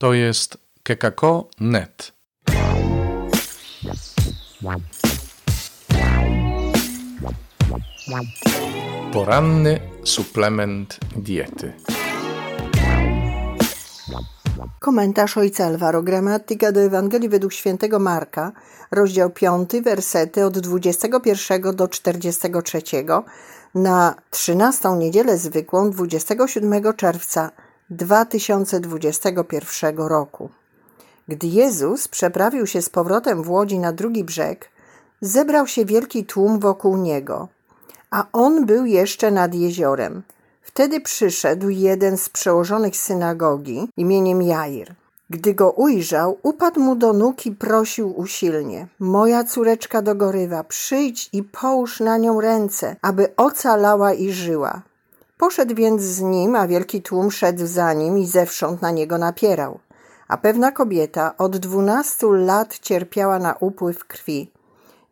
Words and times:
To 0.00 0.14
jest 0.14 0.58
kekako.net. 0.82 2.12
Poranny 9.12 9.80
suplement 10.04 10.98
diety. 11.16 11.72
Komentarz 14.80 15.36
ojca 15.36 15.64
Alvaro 15.66 16.02
Gramatyka 16.02 16.72
do 16.72 16.80
Ewangelii 16.80 17.28
według 17.28 17.52
świętego 17.52 17.98
Marka, 17.98 18.52
rozdział 18.90 19.30
5, 19.30 19.70
wersety 19.84 20.44
od 20.44 20.58
21 20.58 21.76
do 21.76 21.88
43 21.88 22.82
na 23.74 24.14
13 24.30 24.88
niedzielę 24.98 25.38
zwykłą 25.38 25.90
27 25.90 26.94
czerwca 26.96 27.50
2021 27.90 29.98
roku. 29.98 30.50
Gdy 31.28 31.46
Jezus 31.46 32.08
przeprawił 32.08 32.66
się 32.66 32.82
z 32.82 32.88
powrotem 32.88 33.42
w 33.42 33.50
łodzi 33.50 33.78
na 33.78 33.92
drugi 33.92 34.24
brzeg, 34.24 34.70
zebrał 35.20 35.66
się 35.66 35.84
wielki 35.84 36.24
tłum 36.24 36.58
wokół 36.58 36.96
niego, 36.96 37.48
a 38.10 38.24
on 38.32 38.66
był 38.66 38.86
jeszcze 38.86 39.30
nad 39.30 39.54
jeziorem. 39.54 40.22
Wtedy 40.62 41.00
przyszedł 41.00 41.68
jeden 41.68 42.18
z 42.18 42.28
przełożonych 42.28 42.96
synagogi 42.96 43.88
imieniem 43.96 44.42
Jair. 44.42 44.94
Gdy 45.30 45.54
go 45.54 45.70
ujrzał, 45.70 46.38
upadł 46.42 46.80
mu 46.80 46.96
do 46.96 47.12
nóg 47.12 47.46
i 47.46 47.52
prosił 47.52 48.18
usilnie: 48.18 48.86
Moja 48.98 49.44
córeczka 49.44 50.02
dogorywa, 50.02 50.64
przyjdź 50.64 51.28
i 51.32 51.42
połóż 51.42 52.00
na 52.00 52.18
nią 52.18 52.40
ręce, 52.40 52.96
aby 53.02 53.36
ocalała 53.36 54.12
i 54.12 54.32
żyła. 54.32 54.82
Poszedł 55.40 55.74
więc 55.74 56.02
z 56.02 56.20
nim, 56.20 56.56
a 56.56 56.66
wielki 56.66 57.02
tłum 57.02 57.30
szedł 57.30 57.66
za 57.66 57.92
nim 57.92 58.18
i 58.18 58.26
zewsząd 58.26 58.82
na 58.82 58.90
niego 58.90 59.18
napierał. 59.18 59.78
A 60.28 60.36
pewna 60.36 60.72
kobieta 60.72 61.36
od 61.38 61.56
dwunastu 61.56 62.32
lat 62.32 62.78
cierpiała 62.78 63.38
na 63.38 63.54
upływ 63.60 64.04
krwi. 64.04 64.50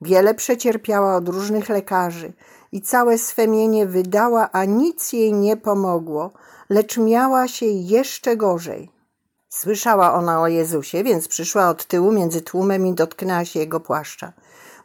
Wiele 0.01 0.35
przecierpiała 0.35 1.17
od 1.17 1.29
różnych 1.29 1.69
lekarzy 1.69 2.33
i 2.73 2.83
całe 2.83 3.19
swe 3.19 3.49
mienie 3.49 3.87
wydała, 3.87 4.49
a 4.53 4.65
nic 4.65 5.13
jej 5.13 5.33
nie 5.33 5.57
pomogło, 5.57 6.31
lecz 6.71 6.99
miała 6.99 7.49
się 7.49 7.67
jeszcze 7.67 8.37
gorzej. 8.37 8.91
Słyszała 9.49 10.15
ona 10.15 10.41
o 10.41 10.49
Jezusie, 10.49 11.05
więc 11.05 11.29
przyszła 11.29 11.69
od 11.69 11.87
tyłu 11.87 12.13
między 12.13 12.41
tłumem 12.41 12.87
i 12.87 12.95
dotknęła 12.95 13.45
się 13.45 13.61
jego 13.61 13.81
płaszcza. 13.81 14.33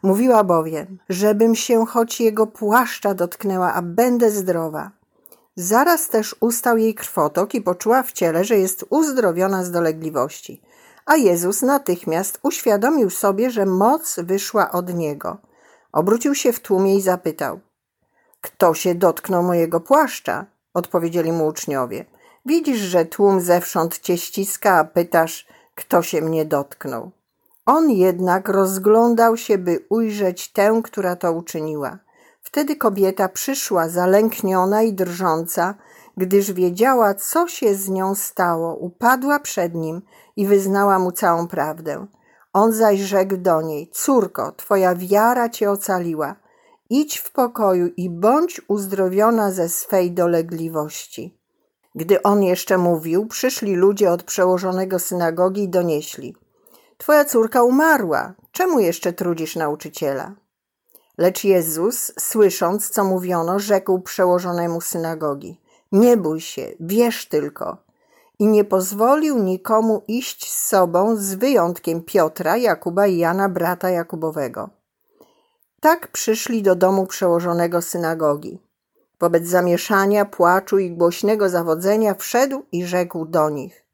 Mówiła 0.02 0.44
bowiem, 0.44 0.98
żebym 1.08 1.54
się 1.54 1.86
choć 1.86 2.20
jego 2.20 2.46
płaszcza 2.46 3.14
dotknęła, 3.14 3.72
a 3.74 3.82
będę 3.82 4.30
zdrowa. 4.30 4.90
Zaraz 5.56 6.08
też 6.08 6.36
ustał 6.40 6.76
jej 6.76 6.94
krwotok 6.94 7.54
i 7.54 7.60
poczuła 7.60 8.02
w 8.02 8.12
ciele, 8.12 8.44
że 8.44 8.56
jest 8.56 8.84
uzdrowiona 8.90 9.64
z 9.64 9.70
dolegliwości. 9.70 10.62
A 11.06 11.16
Jezus 11.16 11.62
natychmiast 11.62 12.38
uświadomił 12.42 13.10
sobie, 13.10 13.50
że 13.50 13.66
moc 13.66 14.16
wyszła 14.18 14.70
od 14.70 14.94
niego. 14.94 15.38
Obrócił 15.92 16.34
się 16.34 16.52
w 16.52 16.60
tłumie 16.60 16.96
i 16.96 17.00
zapytał: 17.00 17.60
Kto 18.40 18.74
się 18.74 18.94
dotknął 18.94 19.42
mojego 19.42 19.80
płaszcza? 19.80 20.46
Odpowiedzieli 20.74 21.32
mu 21.32 21.46
uczniowie. 21.46 22.04
Widzisz, 22.46 22.78
że 22.78 23.04
tłum 23.04 23.40
zewsząd 23.40 23.98
cię 23.98 24.18
ściska, 24.18 24.78
a 24.78 24.84
pytasz, 24.84 25.46
kto 25.74 26.02
się 26.02 26.20
mnie 26.20 26.44
dotknął. 26.44 27.10
On 27.66 27.90
jednak 27.90 28.48
rozglądał 28.48 29.36
się, 29.36 29.58
by 29.58 29.86
ujrzeć 29.88 30.52
tę, 30.52 30.80
która 30.84 31.16
to 31.16 31.32
uczyniła. 31.32 31.98
Wtedy 32.46 32.76
kobieta 32.76 33.28
przyszła 33.28 33.88
zalękniona 33.88 34.82
i 34.82 34.92
drżąca, 34.92 35.74
gdyż 36.16 36.52
wiedziała, 36.52 37.14
co 37.14 37.48
się 37.48 37.74
z 37.74 37.88
nią 37.88 38.14
stało. 38.14 38.76
Upadła 38.76 39.40
przed 39.40 39.74
nim 39.74 40.02
i 40.36 40.46
wyznała 40.46 40.98
mu 40.98 41.12
całą 41.12 41.48
prawdę. 41.48 42.06
On 42.52 42.72
zaś 42.72 43.00
rzekł 43.00 43.36
do 43.36 43.62
niej: 43.62 43.90
Córko, 43.92 44.52
twoja 44.52 44.94
wiara 44.94 45.48
cię 45.48 45.70
ocaliła. 45.70 46.36
Idź 46.90 47.18
w 47.18 47.32
pokoju 47.32 47.86
i 47.96 48.10
bądź 48.10 48.60
uzdrowiona 48.68 49.50
ze 49.50 49.68
swej 49.68 50.12
dolegliwości. 50.12 51.38
Gdy 51.94 52.22
on 52.22 52.42
jeszcze 52.42 52.78
mówił, 52.78 53.26
przyszli 53.26 53.76
ludzie 53.76 54.10
od 54.10 54.22
przełożonego 54.22 54.98
synagogi 54.98 55.62
i 55.62 55.68
donieśli: 55.68 56.36
Twoja 56.98 57.24
córka 57.24 57.62
umarła. 57.62 58.34
Czemu 58.52 58.80
jeszcze 58.80 59.12
trudzisz 59.12 59.56
nauczyciela? 59.56 60.43
Lecz 61.18 61.44
Jezus, 61.44 62.12
słysząc, 62.18 62.90
co 62.90 63.04
mówiono, 63.04 63.58
rzekł 63.58 64.00
przełożonemu 64.00 64.80
synagogi: 64.80 65.60
Nie 65.92 66.16
bój 66.16 66.40
się, 66.40 66.72
wierz 66.80 67.28
tylko. 67.28 67.76
I 68.38 68.46
nie 68.46 68.64
pozwolił 68.64 69.38
nikomu 69.38 70.02
iść 70.08 70.52
z 70.52 70.68
sobą, 70.68 71.16
z 71.16 71.34
wyjątkiem 71.34 72.02
Piotra, 72.02 72.56
Jakuba 72.56 73.06
i 73.06 73.18
Jana, 73.18 73.48
brata 73.48 73.90
Jakubowego. 73.90 74.70
Tak 75.80 76.08
przyszli 76.08 76.62
do 76.62 76.74
domu 76.74 77.06
przełożonego 77.06 77.82
synagogi. 77.82 78.62
Wobec 79.20 79.46
zamieszania, 79.46 80.24
płaczu 80.24 80.78
i 80.78 80.90
głośnego 80.90 81.48
zawodzenia 81.48 82.14
wszedł 82.14 82.62
i 82.72 82.84
rzekł 82.84 83.26
do 83.26 83.50
nich: 83.50 83.84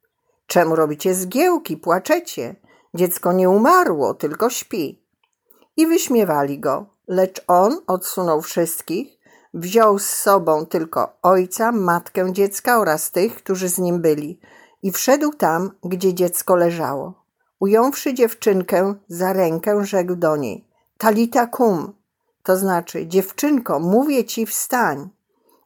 Czemu 0.47 0.77
robicie 0.77 1.15
zgiełki, 1.15 1.77
płaczecie? 1.77 2.57
Dziecko 2.95 3.33
nie 3.33 3.51
umarło, 3.51 4.15
tylko 4.15 4.51
śpi. 4.51 5.03
I 5.77 5.87
wyśmiewali 5.87 6.61
go, 6.61 6.87
lecz 7.11 7.45
on 7.47 7.81
odsunął 7.87 8.43
wszystkich, 8.43 9.19
wziął 9.55 9.99
z 9.99 10.07
sobą 10.07 10.67
tylko 10.67 11.13
ojca, 11.23 11.73
matkę 11.73 12.33
dziecka 12.33 12.79
oraz 12.79 13.11
tych, 13.11 13.35
którzy 13.35 13.69
z 13.69 13.79
nim 13.79 14.01
byli, 14.01 14.41
i 14.83 14.93
wszedł 14.93 15.33
tam, 15.33 15.71
gdzie 15.85 16.15
dziecko 16.15 16.57
leżało. 16.57 17.15
Ująwszy 17.61 18.15
dziewczynkę 18.15 18.95
za 19.09 19.33
rękę, 19.33 19.85
rzekł 19.85 20.17
do 20.17 20.37
niej: 20.37 20.65
Talita 20.99 21.47
kum, 21.47 21.93
to 22.43 22.57
znaczy, 22.57 23.07
dziewczynko, 23.07 23.81
mówię 23.81 24.25
ci, 24.25 24.47
wstań. 24.47 25.09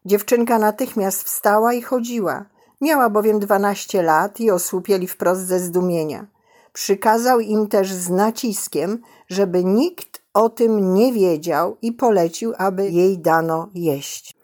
Dziewczynka 0.05 0.59
natychmiast 0.59 1.23
wstała 1.23 1.73
i 1.73 1.83
chodziła. 1.83 2.45
Miała 2.81 3.11
bowiem 3.11 3.39
dwanaście 3.39 4.03
lat 4.03 4.41
i 4.41 4.51
osłupieli 4.51 5.07
wprost 5.09 5.47
ze 5.47 5.61
zdumienia. 5.61 6.27
Przykazał 6.73 7.41
im 7.41 7.67
też 7.67 7.93
z 7.93 8.11
naciskiem, 8.11 9.03
żeby 9.29 9.65
nikt 9.65 10.14
o 10.35 10.49
tym 10.49 10.95
nie 10.95 11.13
wiedział 11.13 11.77
i 11.83 11.93
polecił, 11.93 12.53
aby 12.59 12.91
jej 12.91 13.19
dano 13.19 13.69
jeść. 13.75 14.37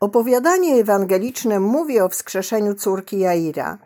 Opowiadanie 0.00 0.74
ewangeliczne 0.74 1.60
mówi 1.60 2.00
o 2.00 2.08
wskrzeszeniu 2.08 2.74
córki 2.74 3.18
Jaira. 3.18 3.78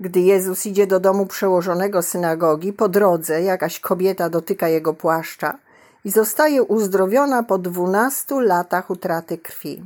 Gdy 0.00 0.20
Jezus 0.20 0.66
idzie 0.66 0.86
do 0.86 1.00
domu 1.00 1.26
przełożonego 1.26 2.02
synagogi, 2.02 2.72
po 2.72 2.88
drodze 2.88 3.42
jakaś 3.42 3.80
kobieta 3.80 4.28
dotyka 4.28 4.68
jego 4.68 4.94
płaszcza 4.94 5.58
i 6.04 6.10
zostaje 6.10 6.62
uzdrowiona 6.62 7.42
po 7.42 7.58
dwunastu 7.58 8.40
latach 8.40 8.90
utraty 8.90 9.38
krwi. 9.38 9.84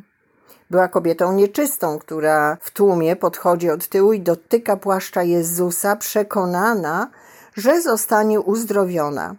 Była 0.70 0.88
kobietą 0.88 1.32
nieczystą, 1.32 1.98
która 1.98 2.56
w 2.60 2.70
tłumie 2.70 3.16
podchodzi 3.16 3.70
od 3.70 3.88
tyłu 3.88 4.12
i 4.12 4.20
dotyka 4.20 4.76
płaszcza 4.76 5.22
Jezusa, 5.22 5.96
przekonana, 5.96 7.10
że 7.56 7.82
zostanie 7.82 8.40
uzdrowiona. 8.40 9.34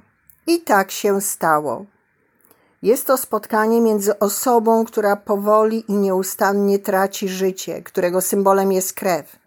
I 0.47 0.61
tak 0.61 0.91
się 0.91 1.21
stało. 1.21 1.85
Jest 2.81 3.07
to 3.07 3.17
spotkanie 3.17 3.81
między 3.81 4.19
osobą, 4.19 4.85
która 4.85 5.15
powoli 5.15 5.91
i 5.91 5.93
nieustannie 5.93 6.79
traci 6.79 7.29
życie, 7.29 7.81
którego 7.81 8.21
symbolem 8.21 8.71
jest 8.71 8.93
krew, 8.93 9.39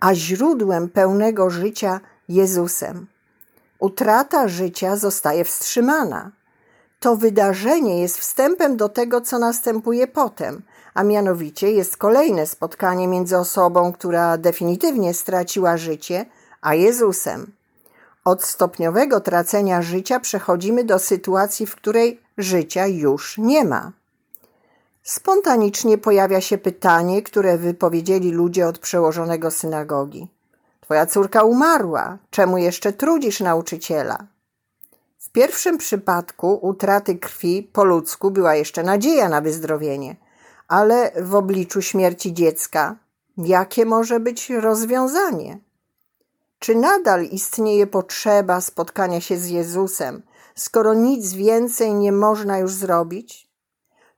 a 0.00 0.14
źródłem 0.14 0.88
pełnego 0.88 1.50
życia 1.50 2.00
Jezusem. 2.28 3.06
Utrata 3.78 4.48
życia 4.48 4.96
zostaje 4.96 5.44
wstrzymana. 5.44 6.30
To 7.00 7.16
wydarzenie 7.16 8.00
jest 8.00 8.18
wstępem 8.18 8.76
do 8.76 8.88
tego, 8.88 9.20
co 9.20 9.38
następuje 9.38 10.06
potem, 10.06 10.62
a 10.94 11.02
mianowicie 11.02 11.72
jest 11.72 11.96
kolejne 11.96 12.46
spotkanie 12.46 13.08
między 13.08 13.38
osobą, 13.38 13.92
która 13.92 14.38
definitywnie 14.38 15.14
straciła 15.14 15.76
życie, 15.76 16.26
a 16.60 16.74
Jezusem. 16.74 17.52
Od 18.24 18.44
stopniowego 18.44 19.20
tracenia 19.20 19.82
życia 19.82 20.20
przechodzimy 20.20 20.84
do 20.84 20.98
sytuacji, 20.98 21.66
w 21.66 21.76
której 21.76 22.20
życia 22.38 22.86
już 22.86 23.38
nie 23.38 23.64
ma. 23.64 23.92
Spontanicznie 25.02 25.98
pojawia 25.98 26.40
się 26.40 26.58
pytanie, 26.58 27.22
które 27.22 27.58
wypowiedzieli 27.58 28.30
ludzie 28.30 28.66
od 28.66 28.78
przełożonego 28.78 29.50
synagogi. 29.50 30.28
Twoja 30.80 31.06
córka 31.06 31.42
umarła, 31.42 32.18
czemu 32.30 32.58
jeszcze 32.58 32.92
trudzisz 32.92 33.40
nauczyciela? 33.40 34.18
W 35.18 35.30
pierwszym 35.30 35.78
przypadku 35.78 36.58
utraty 36.62 37.18
krwi 37.18 37.70
po 37.72 37.84
ludzku 37.84 38.30
była 38.30 38.54
jeszcze 38.54 38.82
nadzieja 38.82 39.28
na 39.28 39.40
wyzdrowienie, 39.40 40.16
ale 40.68 41.12
w 41.22 41.34
obliczu 41.34 41.82
śmierci 41.82 42.34
dziecka, 42.34 42.96
jakie 43.38 43.84
może 43.84 44.20
być 44.20 44.50
rozwiązanie? 44.50 45.58
Czy 46.62 46.74
nadal 46.74 47.24
istnieje 47.24 47.86
potrzeba 47.86 48.60
spotkania 48.60 49.20
się 49.20 49.36
z 49.36 49.48
Jezusem, 49.48 50.22
skoro 50.54 50.94
nic 50.94 51.32
więcej 51.32 51.94
nie 51.94 52.12
można 52.12 52.58
już 52.58 52.72
zrobić? 52.72 53.50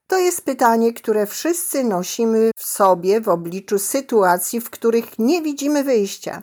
To 0.06 0.18
jest 0.18 0.44
pytanie, 0.44 0.92
które 0.92 1.26
wszyscy 1.26 1.84
nosimy 1.84 2.50
w 2.56 2.64
sobie 2.64 3.20
w 3.20 3.28
obliczu 3.28 3.78
sytuacji, 3.78 4.60
w 4.60 4.70
których 4.70 5.18
nie 5.18 5.42
widzimy 5.42 5.84
wyjścia, 5.84 6.42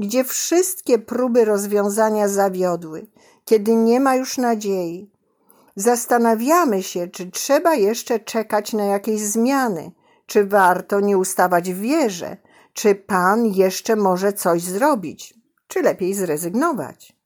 gdzie 0.00 0.24
wszystkie 0.24 0.98
próby 0.98 1.44
rozwiązania 1.44 2.28
zawiodły, 2.28 3.06
kiedy 3.44 3.74
nie 3.74 4.00
ma 4.00 4.16
już 4.16 4.38
nadziei. 4.38 5.10
Zastanawiamy 5.76 6.82
się, 6.82 7.08
czy 7.08 7.30
trzeba 7.30 7.74
jeszcze 7.74 8.20
czekać 8.20 8.72
na 8.72 8.84
jakieś 8.84 9.20
zmiany, 9.20 9.92
czy 10.26 10.46
warto 10.46 11.00
nie 11.00 11.18
ustawać 11.18 11.72
w 11.72 11.80
wierze, 11.80 12.36
czy 12.78 12.94
Pan 12.94 13.46
jeszcze 13.46 13.96
może 13.96 14.32
coś 14.32 14.62
zrobić, 14.62 15.34
czy 15.68 15.82
lepiej 15.82 16.14
zrezygnować. 16.14 17.16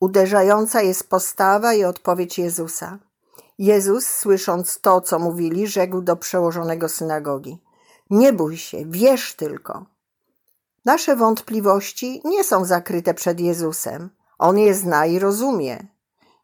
Uderzająca 0.00 0.82
jest 0.82 1.08
postawa 1.08 1.74
i 1.74 1.84
odpowiedź 1.84 2.38
Jezusa. 2.38 2.98
Jezus, 3.58 4.06
słysząc 4.06 4.80
to, 4.80 5.00
co 5.00 5.18
mówili, 5.18 5.66
rzekł 5.66 6.00
do 6.00 6.16
przełożonego 6.16 6.88
synagogi: 6.88 7.62
Nie 8.10 8.32
bój 8.32 8.56
się, 8.56 8.84
wierz 8.86 9.34
tylko. 9.34 9.86
Nasze 10.84 11.16
wątpliwości 11.16 12.22
nie 12.24 12.44
są 12.44 12.64
zakryte 12.64 13.14
przed 13.14 13.40
Jezusem. 13.40 14.10
On 14.38 14.58
je 14.58 14.74
zna 14.74 15.06
i 15.06 15.18
rozumie. 15.18 15.86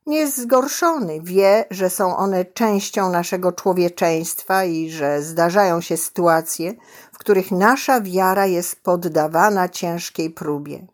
Nie 0.07 0.19
jest 0.19 0.37
zgorszony, 0.39 1.21
wie, 1.23 1.65
że 1.71 1.91
są 1.91 2.17
one 2.17 2.45
częścią 2.45 3.11
naszego 3.11 3.53
człowieczeństwa 3.53 4.65
i 4.65 4.91
że 4.91 5.23
zdarzają 5.23 5.81
się 5.81 5.97
sytuacje, 5.97 6.75
których 7.23 7.51
nasza 7.51 8.01
wiara 8.01 8.47
jest 8.47 8.83
poddawana 8.83 9.69
ciężkiej 9.69 10.31
próbie. 10.31 10.87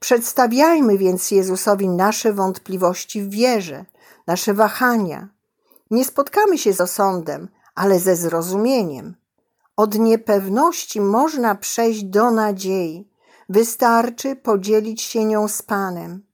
Przedstawiajmy 0.00 0.98
więc 0.98 1.30
Jezusowi 1.30 1.88
nasze 1.88 2.32
wątpliwości 2.32 3.22
w 3.22 3.30
wierze, 3.30 3.84
nasze 4.26 4.54
wahania. 4.54 5.28
Nie 5.90 6.04
spotkamy 6.04 6.58
się 6.58 6.72
z 6.72 6.80
osądem, 6.80 7.48
ale 7.74 8.00
ze 8.00 8.16
zrozumieniem. 8.16 9.14
Od 9.76 9.98
niepewności 9.98 11.00
można 11.00 11.54
przejść 11.54 12.04
do 12.04 12.30
nadziei. 12.30 13.08
Wystarczy 13.48 14.36
podzielić 14.36 15.02
się 15.02 15.24
nią 15.24 15.48
z 15.48 15.62
Panem. 15.62 16.26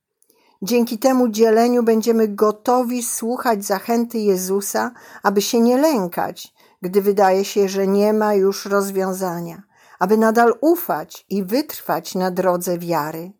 Dzięki 0.63 0.99
temu 0.99 1.29
dzieleniu 1.29 1.83
będziemy 1.83 2.29
gotowi 2.29 3.03
słuchać 3.03 3.65
zachęty 3.65 4.19
Jezusa, 4.19 4.91
aby 5.23 5.43
się 5.43 5.61
nie 5.61 5.77
lękać, 5.77 6.55
gdy 6.83 7.03
wydaje 7.03 7.45
się, 7.45 7.69
że 7.69 7.87
nie 7.87 8.13
ma 8.13 8.35
już 8.35 8.67
rozwiązania, 8.67 9.63
aby 9.99 10.19
nadal 10.19 10.55
ufać 10.61 11.27
i 11.31 11.45
wytrwać 11.45 12.15
na 12.15 12.31
drodze 12.31 12.79
wiary. 12.79 13.33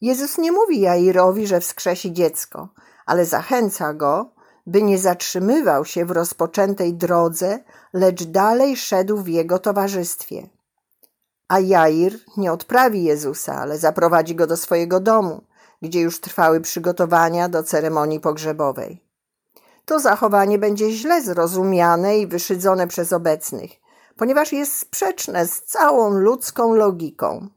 Jezus 0.00 0.38
nie 0.38 0.52
mówi 0.52 0.80
Jairowi, 0.80 1.46
że 1.46 1.60
wskrzesi 1.60 2.12
dziecko, 2.12 2.68
ale 3.06 3.24
zachęca 3.24 3.94
go, 3.94 4.30
by 4.66 4.82
nie 4.82 4.98
zatrzymywał 4.98 5.84
się 5.84 6.04
w 6.04 6.10
rozpoczętej 6.10 6.94
drodze, 6.94 7.58
lecz 7.92 8.24
dalej 8.24 8.76
szedł 8.76 9.16
w 9.16 9.28
jego 9.28 9.58
towarzystwie. 9.58 10.48
A 11.48 11.60
Jair 11.60 12.12
nie 12.36 12.52
odprawi 12.52 13.04
Jezusa, 13.04 13.54
ale 13.54 13.78
zaprowadzi 13.78 14.34
go 14.34 14.46
do 14.46 14.56
swojego 14.56 15.00
domu, 15.00 15.42
gdzie 15.82 16.00
już 16.00 16.20
trwały 16.20 16.60
przygotowania 16.60 17.48
do 17.48 17.62
ceremonii 17.62 18.20
pogrzebowej. 18.20 19.07
To 19.88 20.00
zachowanie 20.00 20.58
będzie 20.58 20.90
źle 20.90 21.22
zrozumiane 21.22 22.18
i 22.18 22.26
wyszydzone 22.26 22.86
przez 22.88 23.12
obecnych, 23.12 23.70
ponieważ 24.16 24.52
jest 24.52 24.78
sprzeczne 24.78 25.46
z 25.46 25.62
całą 25.62 26.10
ludzką 26.10 26.74
logiką. 26.74 27.48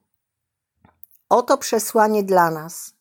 Oto 1.29 1.57
przesłanie 1.57 2.23
dla 2.23 2.51
nas. 2.51 2.93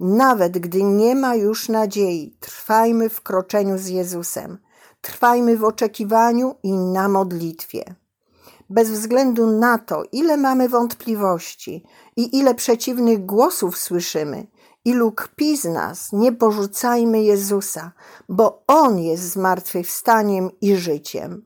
Nawet 0.00 0.58
gdy 0.58 0.82
nie 0.82 1.14
ma 1.14 1.34
już 1.34 1.68
nadziei, 1.68 2.36
trwajmy 2.40 3.08
w 3.08 3.20
kroczeniu 3.20 3.78
z 3.78 3.86
Jezusem, 3.86 4.58
trwajmy 5.00 5.56
w 5.56 5.64
oczekiwaniu 5.64 6.54
i 6.62 6.72
na 6.72 7.08
modlitwie. 7.08 7.94
Bez 8.70 8.90
względu 8.90 9.46
na 9.46 9.78
to, 9.78 10.02
ile 10.12 10.36
mamy 10.36 10.68
wątpliwości 10.68 11.84
i 12.16 12.38
ile 12.38 12.54
przeciwnych 12.54 13.26
głosów 13.26 13.78
słyszymy, 13.78 14.46
ilu 14.84 15.12
kpi 15.12 15.56
z 15.56 15.64
nas, 15.64 16.12
nie 16.12 16.32
porzucajmy 16.32 17.22
Jezusa, 17.22 17.92
bo 18.28 18.62
On 18.66 18.98
jest 18.98 19.32
zmartwychwstaniem 19.32 20.50
i 20.60 20.76
życiem. 20.76 21.44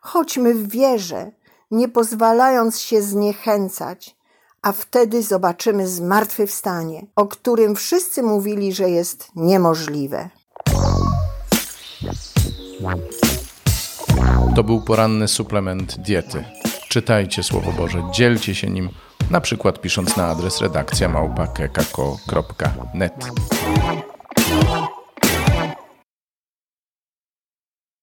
Chodźmy 0.00 0.54
w 0.54 0.68
wierze, 0.68 1.32
nie 1.70 1.88
pozwalając 1.88 2.80
się 2.80 3.02
zniechęcać, 3.02 4.16
a 4.62 4.72
wtedy 4.72 5.22
zobaczymy 5.22 5.88
zmartwychwstanie, 5.88 7.06
o 7.16 7.26
którym 7.26 7.76
wszyscy 7.76 8.22
mówili, 8.22 8.72
że 8.72 8.90
jest 8.90 9.28
niemożliwe. 9.36 10.30
To 14.54 14.64
był 14.64 14.80
poranny 14.80 15.28
suplement 15.28 15.98
diety. 15.98 16.44
Czytajcie 16.88 17.42
Słowo 17.42 17.72
Boże, 17.72 18.02
dzielcie 18.12 18.54
się 18.54 18.70
nim, 18.70 18.88
na 19.30 19.40
przykład 19.40 19.80
pisząc 19.80 20.16
na 20.16 20.26
adres 20.26 20.60
redakcja 20.60 21.08
małpa.kekako.net. 21.08 23.14